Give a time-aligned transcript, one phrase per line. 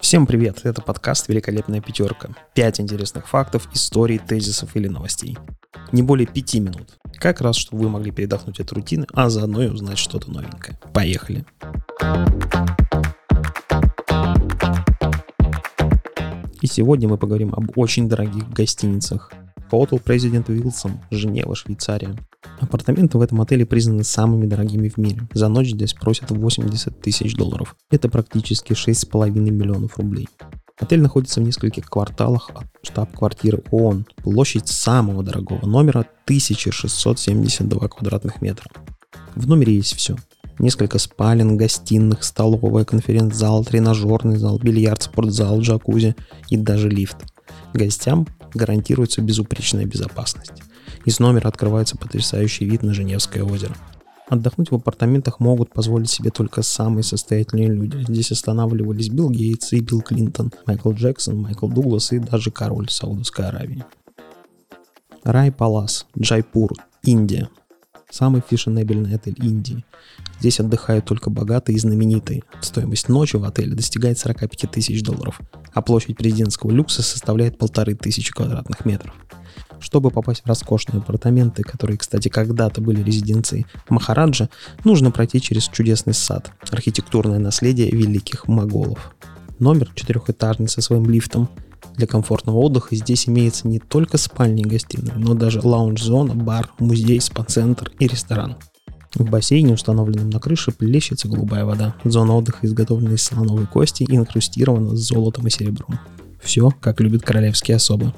[0.00, 2.28] Всем привет, это подкаст «Великолепная пятерка».
[2.54, 5.36] Пять интересных фактов, историй, тезисов или новостей.
[5.92, 6.98] Не более пяти минут.
[7.14, 10.78] Как раз, чтобы вы могли передохнуть от рутины, а заодно и узнать что-то новенькое.
[10.92, 11.44] Поехали.
[16.60, 19.32] И сегодня мы поговорим об очень дорогих гостиницах.
[19.70, 22.14] Hotel President Wilson, Женева, Швейцария.
[22.60, 25.28] Апартаменты в этом отеле признаны самыми дорогими в мире.
[25.32, 27.76] За ночь здесь просят 80 тысяч долларов.
[27.90, 30.28] Это практически 6,5 миллионов рублей.
[30.78, 34.06] Отель находится в нескольких кварталах от штаб-квартиры ООН.
[34.16, 38.68] Площадь самого дорогого номера 1672 квадратных метра.
[39.36, 40.16] В номере есть все.
[40.58, 46.14] Несколько спален, гостиных, столовая, конференц-зал, тренажерный зал, бильярд, спортзал, джакузи
[46.48, 47.16] и даже лифт.
[47.72, 50.62] Гостям гарантируется безупречная безопасность.
[51.04, 53.76] Из номера открывается потрясающий вид на Женевское озеро.
[54.28, 58.02] Отдохнуть в апартаментах могут позволить себе только самые состоятельные люди.
[58.08, 63.46] Здесь останавливались Билл Гейтс и Билл Клинтон, Майкл Джексон, Майкл Дуглас и даже король Саудовской
[63.46, 63.84] Аравии.
[65.24, 67.50] Рай Палас, Джайпур, Индия.
[68.10, 69.84] Самый фешенебельный отель Индии.
[70.38, 72.44] Здесь отдыхают только богатые и знаменитые.
[72.60, 75.40] Стоимость ночи в отеле достигает 45 тысяч долларов,
[75.72, 79.14] а площадь президентского люкса составляет полторы тысячи квадратных метров.
[79.84, 84.48] Чтобы попасть в роскошные апартаменты, которые, кстати, когда-то были резиденцией Махараджа,
[84.82, 89.14] нужно пройти через чудесный сад, архитектурное наследие великих моголов.
[89.58, 91.50] Номер четырехэтажный со своим лифтом.
[91.96, 97.20] Для комфортного отдыха здесь имеется не только спальня и гостиная, но даже лаунж-зона, бар, музей,
[97.20, 98.56] спа-центр и ресторан.
[99.14, 101.94] В бассейне, установленном на крыше, плещется голубая вода.
[102.04, 106.00] Зона отдыха изготовлена из слоновой кости и инкрустирована золотом и серебром.
[106.42, 108.14] Все, как любят королевские особы.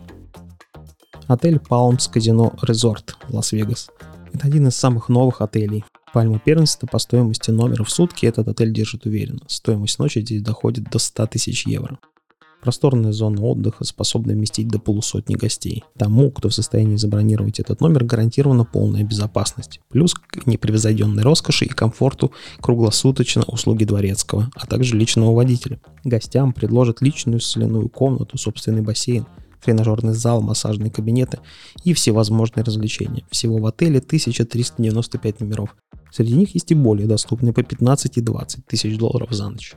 [1.29, 3.91] Отель Palms Casino Resort Лас-Вегас.
[4.33, 5.85] Это один из самых новых отелей.
[6.13, 9.41] Пальма первенства по стоимости номера в сутки этот отель держит уверенно.
[9.49, 11.99] Стоимость ночи здесь доходит до 100 тысяч евро.
[12.63, 15.83] Просторная зона отдыха способна вместить до полусотни гостей.
[15.99, 19.81] Тому, кто в состоянии забронировать этот номер, гарантирована полная безопасность.
[19.89, 25.81] Плюс к непревзойденной роскоши и комфорту круглосуточно услуги дворецкого, а также личного водителя.
[26.05, 29.27] Гостям предложат личную соляную комнату, собственный бассейн,
[29.67, 31.41] тренажерный зал, массажные кабинеты
[31.85, 33.25] и всевозможные развлечения.
[33.31, 35.77] Всего в отеле 1395 номеров.
[36.13, 39.75] Среди них есть и более доступные по 15 и 20 тысяч долларов за ночь.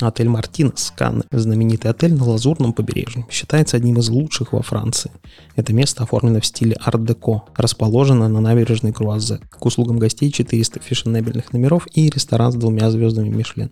[0.00, 5.10] Отель Мартинес, Канны, знаменитый отель на Лазурном побережье, считается одним из лучших во Франции.
[5.54, 9.40] Это место оформлено в стиле арт-деко, расположено на набережной Круазе.
[9.50, 13.70] К услугам гостей 400 фешенебельных номеров и ресторан с двумя звездами Мишлен.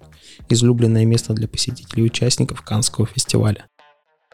[0.49, 3.66] Излюбленное место для посетителей и участников Канского фестиваля.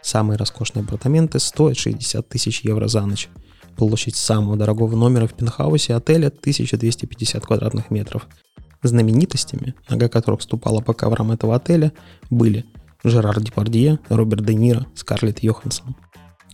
[0.02, 3.28] Самые роскошные апартаменты стоят 60 тысяч евро за ночь.
[3.76, 8.26] Площадь самого дорогого номера в пентхаусе отеля 1250 квадратных метров.
[8.82, 11.92] Знаменитостями, нога которых ступала по коврам этого отеля,
[12.30, 12.64] были
[13.04, 15.96] Жерар Депардье, Роберт Де Ниро, Скарлетт Йоханссон.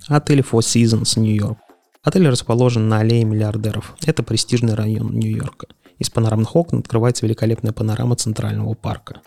[0.08, 1.58] Отель Four Seasons, Нью-Йорк.
[2.02, 3.96] Отель расположен на аллее миллиардеров.
[4.04, 5.66] Это престижный район Нью-Йорка.
[5.98, 9.22] Из панорамных окон открывается великолепная панорама Центрального парка.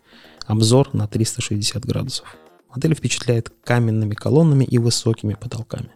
[0.46, 2.38] Обзор на 360 градусов.
[2.69, 5.90] Модель впечатляет каменными колоннами и высокими потолками.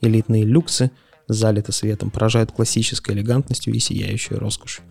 [0.00, 0.90] Элитные люксы,
[1.28, 4.84] залиты светом, поражают классической элегантностью и сияющей роскошью.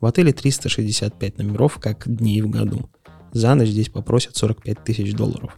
[0.00, 2.90] В отеле 365 номеров, как дней в году.
[3.32, 5.56] За ночь здесь попросят 45 тысяч долларов.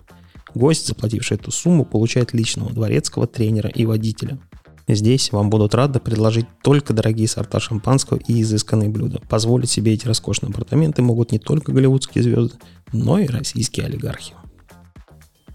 [0.55, 4.39] Гость, заплативший эту сумму, получает личного дворецкого, тренера и водителя.
[4.87, 9.23] Здесь вам будут рады предложить только дорогие сорта шампанского и изысканные блюда.
[9.29, 12.59] Позволить себе эти роскошные апартаменты могут не только голливудские звезды,
[12.93, 14.35] но и российские олигархи.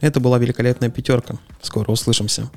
[0.01, 1.37] Это была великолепная пятерка.
[1.61, 2.49] Скоро услышимся.